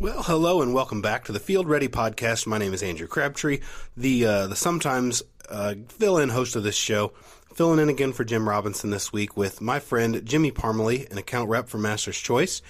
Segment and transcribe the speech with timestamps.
[0.00, 2.46] Well, hello and welcome back to the Field Ready podcast.
[2.46, 3.60] My name is Andrew Crabtree,
[3.98, 7.12] the uh, the sometimes uh, fill-in host of this show.
[7.52, 11.50] Filling in again for Jim Robinson this week with my friend Jimmy Parmley, an account
[11.50, 12.62] rep for Master's Choice.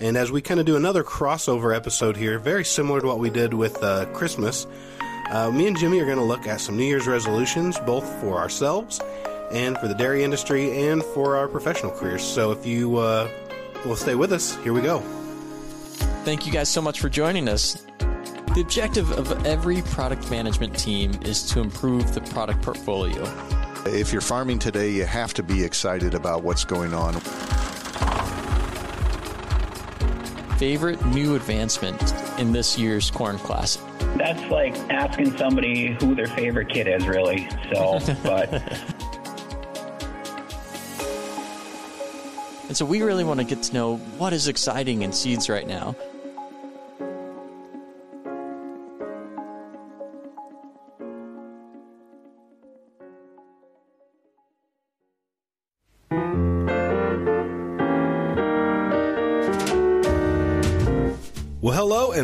[0.00, 3.30] And as we kind of do another crossover episode here, very similar to what we
[3.30, 4.66] did with uh, Christmas,
[5.30, 8.38] uh, me and Jimmy are going to look at some New Year's resolutions, both for
[8.38, 9.00] ourselves
[9.52, 12.24] and for the dairy industry and for our professional careers.
[12.24, 13.30] So if you uh,
[13.86, 15.04] will stay with us, here we go.
[16.24, 17.84] Thank you guys so much for joining us.
[18.54, 23.22] The objective of every product management team is to improve the product portfolio.
[23.84, 27.20] If you're farming today, you have to be excited about what's going on.
[30.56, 33.76] Favorite new advancement in this year's Corn class?
[34.16, 37.50] That's like asking somebody who their favorite kid is, really.
[37.70, 38.62] So, but
[42.74, 45.66] And so we really want to get to know what is exciting in seeds right
[45.66, 45.94] now.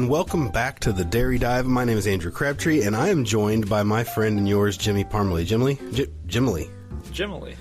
[0.01, 1.67] And welcome back to the Dairy Dive.
[1.67, 5.05] My name is Andrew Crabtree, and I am joined by my friend and yours, Jimmy
[5.05, 5.45] Parmley.
[5.45, 6.71] Jimmy, J- Jimmy,
[7.13, 7.55] Jimily.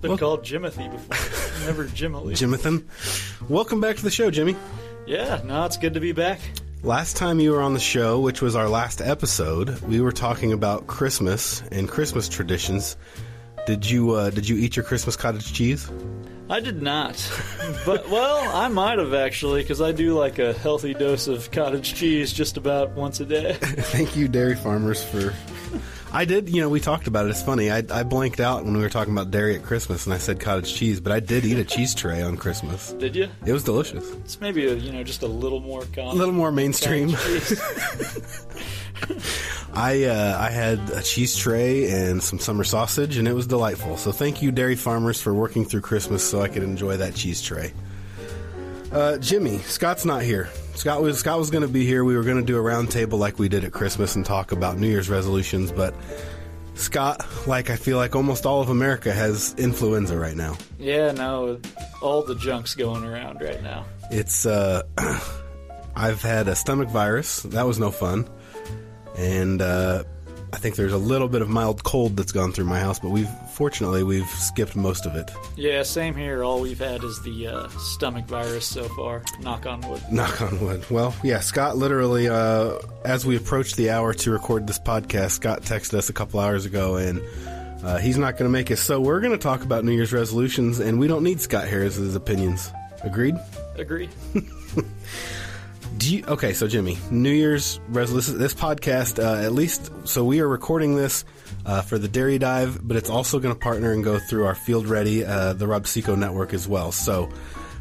[0.00, 1.66] Been Well- called Jimothy before.
[1.66, 2.34] Never Jimily.
[2.34, 2.84] Jimathan.
[3.50, 4.54] Welcome back to the show, Jimmy.
[5.04, 6.38] yeah, no, it's good to be back.
[6.84, 10.52] Last time you were on the show, which was our last episode, we were talking
[10.52, 12.96] about Christmas and Christmas traditions.
[13.66, 15.90] Did you uh, did you eat your Christmas cottage cheese?
[16.52, 17.16] I did not.
[17.86, 21.94] but, well, I might have actually, because I do like a healthy dose of cottage
[21.94, 23.54] cheese just about once a day.
[23.60, 25.32] Thank you, dairy farmers, for.
[26.12, 27.30] I did, you know, we talked about it.
[27.30, 27.70] It's funny.
[27.70, 30.40] I, I blanked out when we were talking about dairy at Christmas, and I said
[30.40, 32.92] cottage cheese, but I did eat a cheese tray on Christmas.
[32.92, 33.30] Did you?
[33.46, 34.06] It was delicious.
[34.16, 36.10] It's maybe, a, you know, just a little more common.
[36.10, 37.16] A little more mainstream.
[39.74, 43.96] I uh, I had a cheese tray and some summer sausage, and it was delightful.
[43.96, 47.40] So thank you, dairy farmers, for working through Christmas so I could enjoy that cheese
[47.40, 47.72] tray.
[48.92, 50.50] Uh, Jimmy, Scott's not here.
[50.74, 52.04] Scott was Scott was going to be here.
[52.04, 54.76] We were going to do a roundtable like we did at Christmas and talk about
[54.78, 55.94] New Year's resolutions, but
[56.74, 60.56] Scott, like I feel like almost all of America, has influenza right now.
[60.78, 61.58] yeah, no,
[62.02, 63.86] all the junk's going around right now.
[64.10, 64.82] It's uh,
[65.96, 67.42] I've had a stomach virus.
[67.42, 68.28] That was no fun,
[69.16, 70.04] and uh,
[70.52, 72.98] I think there's a little bit of mild cold that's gone through my house.
[72.98, 75.30] But we've fortunately we've skipped most of it.
[75.56, 76.44] Yeah, same here.
[76.44, 79.22] All we've had is the uh, stomach virus so far.
[79.40, 80.02] Knock on wood.
[80.12, 80.84] Knock on wood.
[80.90, 85.62] Well, yeah, Scott literally, uh, as we approached the hour to record this podcast, Scott
[85.62, 87.22] texted us a couple hours ago, and
[87.82, 88.76] uh, he's not going to make it.
[88.76, 92.14] So we're going to talk about New Year's resolutions, and we don't need Scott Harris's
[92.14, 92.70] opinions.
[93.02, 93.36] Agreed?
[93.76, 94.08] Agree.
[96.12, 98.36] You, okay, so Jimmy, New Year's resolution.
[98.36, 101.24] This podcast, uh, at least, so we are recording this
[101.64, 104.54] uh, for the Dairy Dive, but it's also going to partner and go through our
[104.54, 106.92] Field Ready, uh, the Rob-See-Co network as well.
[106.92, 107.30] So,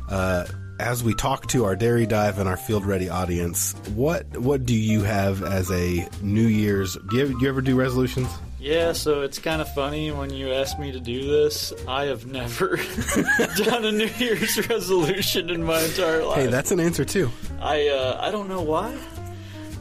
[0.08, 0.46] uh,
[0.80, 4.76] as we talk to our Dairy Dive and our Field Ready audience, what what do
[4.76, 6.98] you have as a New Year's?
[7.10, 8.30] Do you, do you ever do resolutions?
[8.62, 11.74] Yeah, so it's kind of funny when you ask me to do this.
[11.88, 12.78] I have never
[13.58, 16.38] done a New Year's resolution in my entire life.
[16.38, 17.32] Hey, that's an answer too.
[17.60, 18.96] I uh, I don't know why.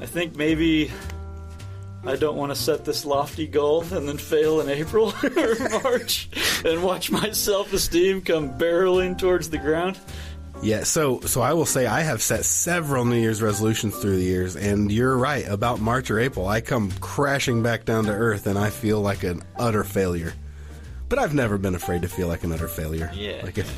[0.00, 0.90] I think maybe
[2.06, 6.30] I don't want to set this lofty goal and then fail in April or March
[6.64, 9.98] and watch my self-esteem come barreling towards the ground.
[10.62, 14.24] Yeah, so so I will say I have set several New Year's resolutions through the
[14.24, 16.46] years, and you're right about March or April.
[16.46, 20.34] I come crashing back down to earth, and I feel like an utter failure.
[21.08, 23.10] But I've never been afraid to feel like an utter failure.
[23.14, 23.68] Yeah, Like if,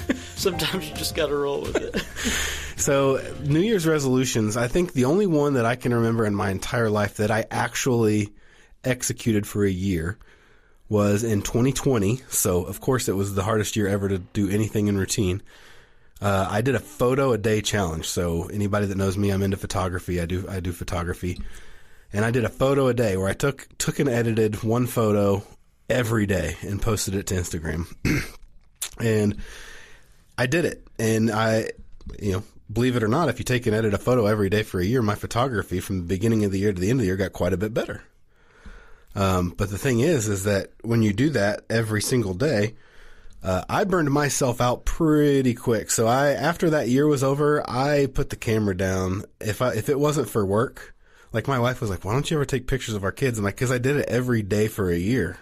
[0.36, 2.00] Sometimes you just got to roll with it.
[2.80, 4.56] so New Year's resolutions.
[4.56, 7.44] I think the only one that I can remember in my entire life that I
[7.50, 8.32] actually
[8.84, 10.18] executed for a year
[10.88, 12.22] was in 2020.
[12.28, 15.42] So of course it was the hardest year ever to do anything in routine.
[16.22, 18.06] Uh, I did a photo a day challenge.
[18.06, 20.20] So anybody that knows me, I'm into photography.
[20.20, 21.40] I do I do photography,
[22.12, 25.42] and I did a photo a day where I took took and edited one photo
[25.90, 27.92] every day and posted it to Instagram.
[29.00, 29.36] and
[30.38, 31.70] I did it, and I,
[32.20, 34.62] you know, believe it or not, if you take and edit a photo every day
[34.62, 37.02] for a year, my photography from the beginning of the year to the end of
[37.02, 38.00] the year got quite a bit better.
[39.16, 42.74] Um, but the thing is, is that when you do that every single day,
[43.42, 45.90] uh, I burned myself out pretty quick.
[45.90, 49.24] So I, after that year was over, I put the camera down.
[49.40, 50.94] If I, if it wasn't for work,
[51.32, 53.44] like my wife was like, "Why don't you ever take pictures of our kids?" I'm
[53.44, 55.38] like, "Cause I did it every day for a year."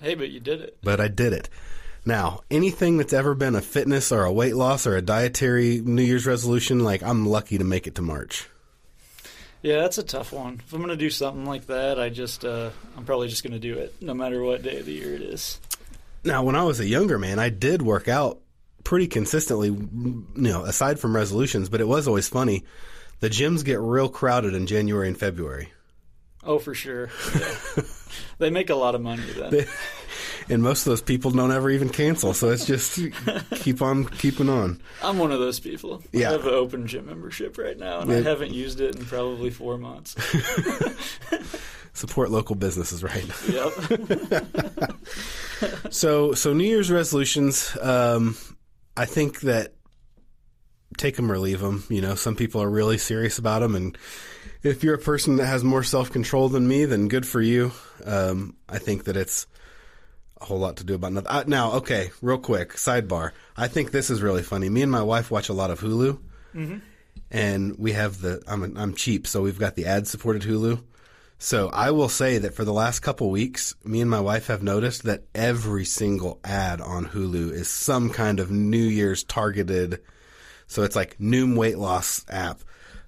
[0.00, 0.76] hey, but you did it.
[0.82, 1.48] but I did it.
[2.06, 6.02] Now, anything that's ever been a fitness or a weight loss or a dietary New
[6.02, 8.48] Year's resolution, like I'm lucky to make it to March.
[9.62, 10.60] Yeah, that's a tough one.
[10.66, 12.68] If I'm going to do something like that, I just uh,
[12.98, 15.22] I'm probably just going to do it no matter what day of the year it
[15.22, 15.58] is.
[16.24, 18.40] Now, when I was a younger man, I did work out
[18.82, 22.64] pretty consistently, you know, aside from resolutions, but it was always funny.
[23.20, 25.72] The gyms get real crowded in January and February.
[26.42, 27.08] Oh, for sure.
[27.34, 27.82] Yeah.
[28.38, 29.66] they make a lot of money then.
[30.48, 32.98] And most of those people don't ever even cancel, so it's just
[33.56, 34.80] keep on keeping on.
[35.02, 36.02] I'm one of those people.
[36.12, 36.30] Yeah.
[36.30, 39.50] I have an open gym membership right now, and I haven't used it in probably
[39.50, 40.14] four months.
[41.92, 43.26] Support local businesses, right?
[43.48, 43.72] yep.
[45.90, 47.76] So, so New Year's resolutions.
[47.80, 48.36] Um,
[48.96, 49.74] I think that
[50.98, 51.84] take them or leave them.
[51.88, 53.96] You know, some people are really serious about them, and
[54.62, 57.72] if you're a person that has more self control than me, then good for you.
[58.04, 59.46] Um, I think that it's
[60.40, 61.30] a whole lot to do about nothing.
[61.30, 63.32] Uh, now, okay, real quick sidebar.
[63.56, 64.68] I think this is really funny.
[64.68, 66.18] Me and my wife watch a lot of Hulu,
[67.30, 68.42] and we have the.
[68.46, 70.82] I'm I'm cheap, so we've got the ad supported Hulu.
[71.38, 74.62] So I will say that for the last couple weeks, me and my wife have
[74.62, 80.00] noticed that every single ad on Hulu is some kind of New Year's targeted.
[80.66, 82.60] So it's like Noom weight loss app,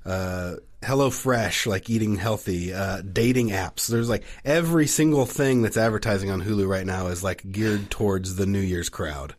[0.05, 0.56] uh,
[0.87, 3.88] Hello Fresh, like eating healthy, uh, dating apps.
[3.88, 8.37] There's like every single thing that's advertising on Hulu right now is like geared towards
[8.37, 9.35] the New Year's crowd.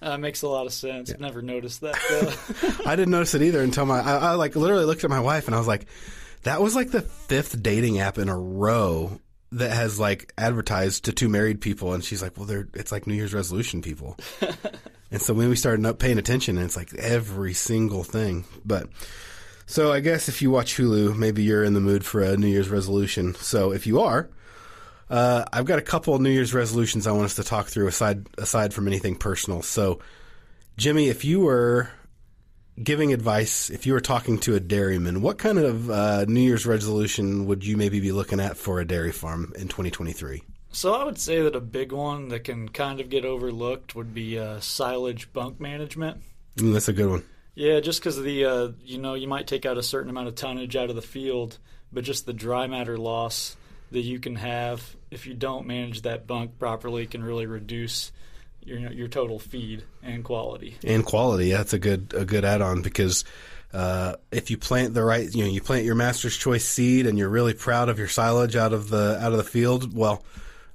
[0.00, 1.12] Uh, makes a lot of sense.
[1.18, 1.98] Never noticed that.
[2.84, 2.88] Though.
[2.88, 5.46] I didn't notice it either until my I, I like literally looked at my wife
[5.46, 5.86] and I was like,
[6.44, 11.12] that was like the fifth dating app in a row that has like advertised to
[11.12, 14.16] two married people, and she's like, well, they're it's like New Year's resolution people.
[15.10, 18.44] and so when we started paying attention, and it's like every single thing.
[18.64, 18.88] But
[19.66, 22.48] so I guess if you watch Hulu, maybe you're in the mood for a New
[22.48, 23.34] Year's resolution.
[23.34, 24.28] So if you are.
[25.08, 27.86] Uh, I've got a couple of New Year's resolutions I want us to talk through
[27.86, 29.62] aside aside from anything personal.
[29.62, 30.00] So,
[30.76, 31.88] Jimmy, if you were
[32.82, 36.66] giving advice, if you were talking to a dairyman, what kind of uh, New Year's
[36.66, 40.42] resolution would you maybe be looking at for a dairy farm in 2023?
[40.76, 44.12] so I would say that a big one that can kind of get overlooked would
[44.12, 46.20] be uh, silage bunk management.
[46.56, 47.24] Mm, that's a good one.
[47.56, 50.34] Yeah, just because the uh, you know you might take out a certain amount of
[50.34, 51.58] tonnage out of the field,
[51.90, 53.56] but just the dry matter loss
[53.90, 58.12] that you can have if you don't manage that bunk properly can really reduce
[58.62, 60.76] your your total feed and quality.
[60.84, 63.24] And quality, that's a good a good add-on because
[63.72, 67.16] uh, if you plant the right, you know, you plant your Master's Choice seed and
[67.16, 69.96] you're really proud of your silage out of the out of the field.
[69.96, 70.22] Well,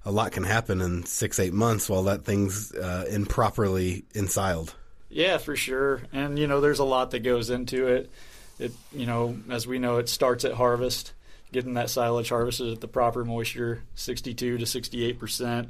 [0.04, 4.74] a lot can happen in six eight months while that thing's uh, improperly ensiled.
[5.12, 6.02] Yeah, for sure.
[6.14, 8.10] And you know, there's a lot that goes into it.
[8.58, 11.14] It you know, as we know, it starts at harvest,
[11.52, 15.70] getting that silage harvested at the proper moisture, 62 to 68 percent.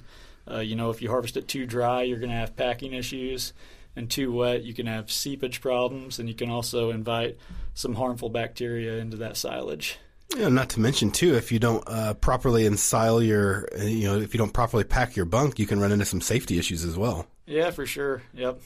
[0.50, 3.54] Uh, you know, if you harvest it too dry, you're going to have packing issues,
[3.96, 7.38] and too wet, you can have seepage problems, and you can also invite
[7.74, 9.98] some harmful bacteria into that silage.
[10.36, 14.20] Yeah, not to mention too, if you don't uh, properly ensile your, uh, you know,
[14.20, 16.98] if you don't properly pack your bunk, you can run into some safety issues as
[16.98, 17.28] well.
[17.46, 18.22] Yeah, for sure.
[18.34, 18.62] Yep.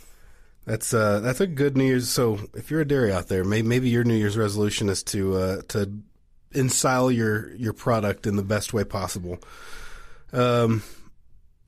[0.65, 2.09] That's uh, that's a good New Year's.
[2.09, 5.35] So if you're a dairy out there, maybe, maybe your New Year's resolution is to
[5.35, 5.91] uh, to
[6.51, 9.37] ensile your your product in the best way possible.
[10.33, 10.81] Um,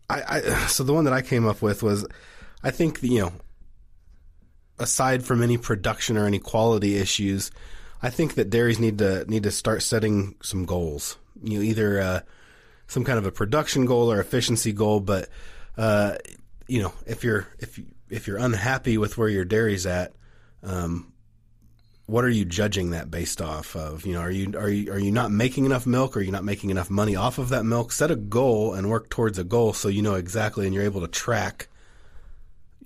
[0.09, 2.07] I, I so the one that I came up with was,
[2.63, 3.33] I think you know,
[4.79, 7.51] aside from any production or any quality issues,
[8.01, 11.17] I think that dairies need to need to start setting some goals.
[11.43, 12.19] You know, either uh,
[12.87, 15.01] some kind of a production goal or efficiency goal.
[15.01, 15.29] But
[15.77, 16.15] uh,
[16.67, 20.13] you know, if you're if you, if you're unhappy with where your dairy's at,
[20.63, 21.11] um,
[22.07, 24.05] what are you judging that based off of?
[24.05, 26.15] You know, are you are you are you not making enough milk?
[26.15, 27.91] Or are you not making enough money off of that milk?
[27.91, 31.01] Set a goal and work towards a goal so you know exactly and you're able
[31.01, 31.67] to track.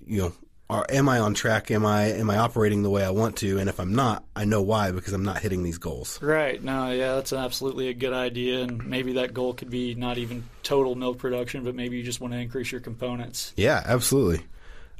[0.04, 0.32] You know,
[0.68, 1.70] are, am I on track?
[1.70, 3.58] Am I am I operating the way I want to?
[3.58, 6.20] And if I'm not, I know why because I'm not hitting these goals.
[6.20, 6.62] Right.
[6.62, 8.62] No, yeah, that's absolutely a good idea.
[8.62, 12.20] And maybe that goal could be not even total milk production, but maybe you just
[12.20, 13.52] want to increase your components.
[13.54, 14.44] Yeah, absolutely.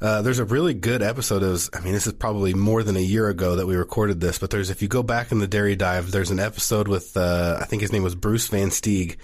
[0.03, 3.01] Uh, there's a really good episode of, I mean, this is probably more than a
[3.01, 5.77] year ago that we recorded this, but there's, if you go back in the Dairy
[5.77, 9.19] Dive, there's an episode with, uh, I think his name was Bruce Van Steeg,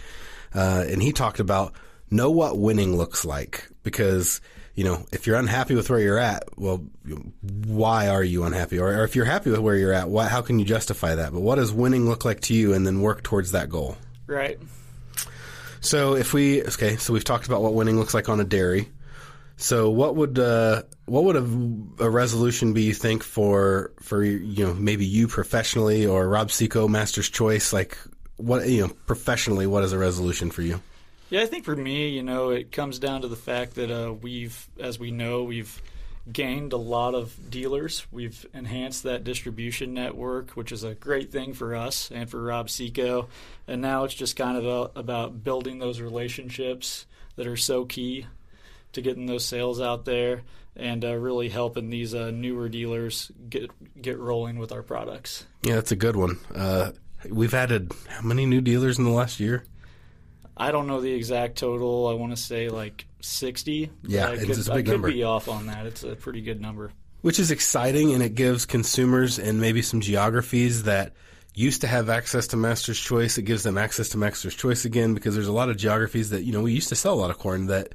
[0.54, 1.72] uh, and he talked about
[2.12, 4.40] know what winning looks like because,
[4.76, 6.86] you know, if you're unhappy with where you're at, well,
[7.66, 8.78] why are you unhappy?
[8.78, 11.32] Or, or if you're happy with where you're at, why, how can you justify that?
[11.32, 13.96] But what does winning look like to you and then work towards that goal?
[14.28, 14.60] Right.
[15.80, 18.88] So if we okay, so we've talked about what winning looks like on a dairy.
[19.60, 24.64] So what would uh, what would a, a resolution be you think for for you
[24.64, 27.98] know maybe you professionally or Rob-See-Co Master's Choice like
[28.36, 30.80] what you know professionally what is a resolution for you?
[31.28, 34.14] Yeah, I think for me, you know, it comes down to the fact that uh,
[34.14, 35.82] we've, as we know, we've
[36.32, 38.06] gained a lot of dealers.
[38.10, 43.28] We've enhanced that distribution network, which is a great thing for us and for Rob-See-Co.
[43.66, 47.04] And now it's just kind of a, about building those relationships
[47.36, 48.26] that are so key
[48.92, 50.42] to getting those sales out there
[50.76, 55.44] and uh, really helping these uh, newer dealers get get rolling with our products.
[55.62, 56.38] Yeah, that's a good one.
[56.54, 56.92] Uh,
[57.28, 59.64] we've added how many new dealers in the last year?
[60.56, 62.08] I don't know the exact total.
[62.08, 63.90] I want to say like 60.
[64.04, 65.86] Yeah, I it's- could, it's a big I could be off on that.
[65.86, 66.90] It's a pretty good number.
[67.20, 71.12] which is exciting and it gives consumers and maybe some geographies that
[71.54, 75.12] used to have access to master's choice it gives them access to master's choice again
[75.14, 77.30] because there's a lot of geographies that you know we used to sell a lot
[77.30, 77.92] of corn that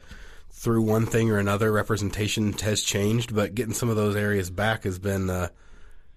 [0.56, 4.84] through one thing or another representation has changed but getting some of those areas back
[4.84, 5.48] has been uh,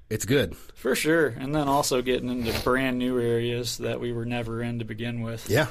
[0.09, 1.29] it's good For sure.
[1.29, 5.23] And then also getting into brand new areas that we were never in to begin
[5.23, 5.49] with.
[5.51, 5.67] yeah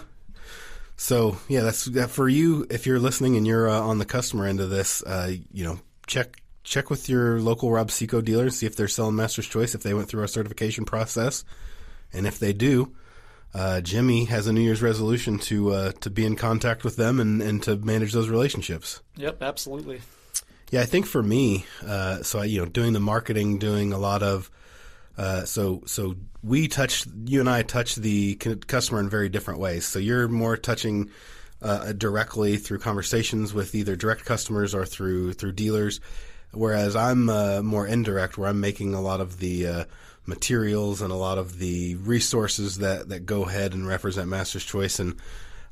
[0.97, 4.45] so yeah that's that for you if you're listening and you're uh, on the customer
[4.45, 8.75] end of this uh, you know check check with your local Rob-See-Co dealer see if
[8.75, 11.45] they're selling master's choice if they went through our certification process
[12.11, 12.93] and if they do
[13.55, 17.21] uh, Jimmy has a New Year's resolution to uh, to be in contact with them
[17.21, 19.01] and, and to manage those relationships.
[19.15, 20.01] Yep, absolutely.
[20.71, 23.97] Yeah, I think for me, uh, so I, you know, doing the marketing, doing a
[23.97, 24.51] lot of,
[25.17, 29.85] uh, so so we touch you and I touch the customer in very different ways.
[29.85, 31.09] So you're more touching
[31.61, 36.01] uh, directly through conversations with either direct customers or through through dealers,
[36.55, 39.85] whereas I'm uh, more indirect, where I'm making a lot of the uh,
[40.25, 44.99] materials and a lot of the resources that that go ahead and represent Master's Choice
[44.99, 45.15] and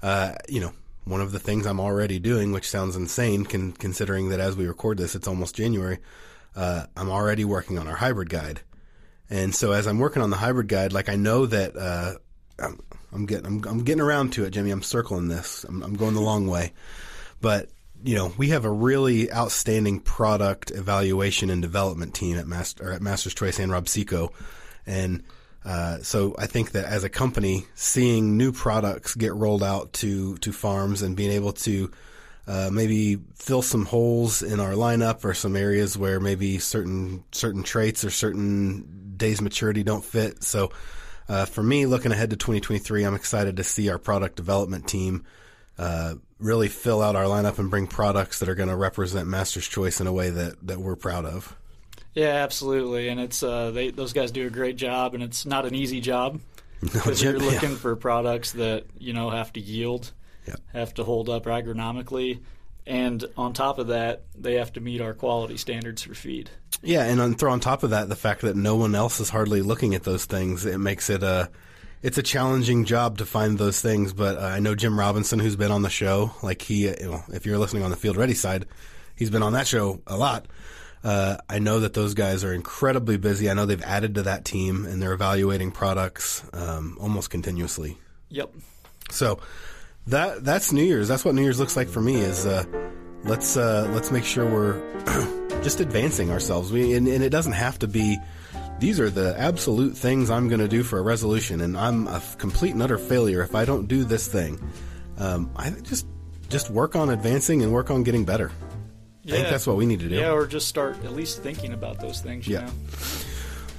[0.04, 0.74] uh, you know,
[1.06, 4.68] one of the things I'm already doing, which sounds insane, con- considering that as we
[4.68, 6.00] record this, it's almost January.
[6.56, 8.62] Uh, I'm already working on our hybrid guide,
[9.30, 12.14] and so as I'm working on the hybrid guide, like I know that uh,
[12.60, 12.80] I'm,
[13.12, 14.72] I'm getting I'm, I'm getting around to it, Jimmy.
[14.72, 15.64] I'm circling this.
[15.64, 16.74] I'm, I'm going the long way,
[17.42, 17.70] but
[18.04, 23.02] you know, we have a really outstanding product evaluation and development team at Master at
[23.02, 24.32] Master's Choice and Rob-See-Co,
[24.86, 25.24] and
[25.66, 30.38] uh, so I think that as a company, seeing new products get rolled out to
[30.38, 31.92] to farms and being able to
[32.46, 37.64] uh, maybe fill some holes in our lineup or some areas where maybe certain certain
[37.64, 40.44] traits or certain days maturity don't fit.
[40.44, 40.72] So
[41.30, 45.24] uh, for me, looking ahead to 2023, I'm excited to see our product development team
[45.78, 49.68] uh, really fill out our lineup and bring products that are going to represent Master's
[49.68, 51.56] Choice in a way that that we're proud of.
[52.14, 53.08] Yeah, absolutely.
[53.08, 56.00] And it's uh, they those guys do a great job, and it's not an easy
[56.02, 56.40] job
[56.82, 57.50] because Jim- you're yeah.
[57.52, 60.12] looking for products that you know have to yield,
[60.48, 60.60] Yep.
[60.74, 62.42] have to hold up agronomically,
[62.86, 66.50] and on top of that, they have to meet our quality standards for feed.
[66.84, 69.30] Yeah, and on, throw on top of that the fact that no one else is
[69.30, 70.66] hardly looking at those things.
[70.66, 71.50] It makes it a
[72.04, 74.14] it's a challenging job to find those things.
[74.14, 76.34] But uh, I know Jim Robinson, who's been on the show.
[76.44, 78.66] Like he, uh, you know, if you're listening on the Field Ready side,
[79.16, 80.46] he's been on that show a lot.
[81.04, 83.50] Uh, I know that those guys are incredibly busy.
[83.50, 87.98] I know they've added to that team and they're evaluating products um, almost continuously.
[88.30, 88.54] Yep.
[89.10, 89.40] So
[90.08, 91.08] that that's New Year's.
[91.08, 92.16] That's what New Year's looks like for me.
[92.16, 92.64] Is uh,
[93.24, 94.82] let's uh, let's make sure we're
[95.64, 96.72] just advancing ourselves.
[96.72, 98.18] We and, and it doesn't have to be.
[98.80, 102.22] These are the absolute things I'm going to do for a resolution, and I'm a
[102.38, 104.60] complete and utter failure if I don't do this thing.
[105.18, 106.06] Um, I just
[106.50, 108.52] just work on advancing and work on getting better.
[109.26, 110.16] I think that's what we need to do.
[110.16, 112.46] Yeah, or just start at least thinking about those things.
[112.46, 112.66] You Yeah.
[112.66, 112.72] know?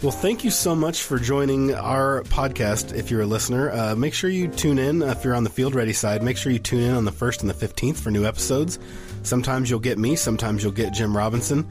[0.02, 2.94] Well, thank you so much for joining our podcast.
[2.94, 5.02] If you're a listener, uh, make sure you tune in.
[5.02, 7.40] If you're on the field ready side, make sure you tune in on the 1st
[7.42, 8.78] and the 15th for new episodes.
[9.22, 11.66] Sometimes you'll get me, sometimes you'll get Jim Robinson.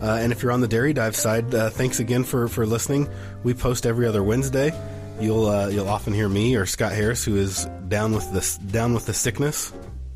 [0.00, 3.08] Uh, and if you're on the Dairy Dive side, uh, thanks again for, for listening.
[3.42, 4.72] We post every other Wednesday.
[5.20, 8.94] You'll uh, you'll often hear me or Scott Harris, who is down with this down
[8.94, 9.72] with the sickness.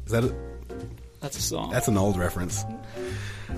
[0.07, 0.35] Is that it?
[1.21, 1.71] That's a song.
[1.71, 2.65] That's an old reference.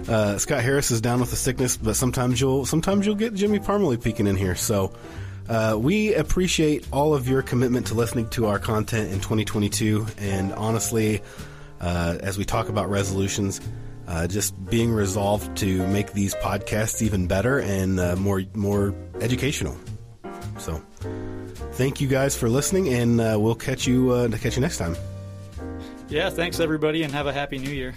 [0.09, 3.59] Uh, Scott Harris is down with the sickness, but sometimes you'll sometimes you'll get Jimmy
[3.59, 4.54] Parmley peeking in here.
[4.54, 4.95] So
[5.49, 10.52] uh, we appreciate all of your commitment to listening to our content in 2022, and
[10.54, 11.21] honestly,
[11.81, 13.61] uh, as we talk about resolutions,
[14.06, 19.76] uh, just being resolved to make these podcasts even better and uh, more more educational.
[20.58, 20.80] So
[21.73, 24.96] thank you guys for listening, and uh, we'll catch you uh, catch you next time.
[26.08, 26.30] yeah.
[26.30, 27.94] Thanks everybody, and have a happy New Year.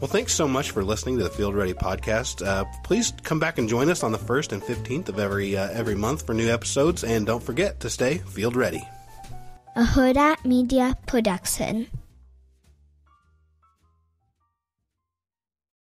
[0.00, 2.44] Well, thanks so much for listening to the Field Ready podcast.
[2.44, 5.70] Uh, please come back and join us on the first and fifteenth of every uh,
[5.70, 8.82] every month for new episodes, and don't forget to stay field ready.
[9.76, 11.86] a Hurrdat Media Production.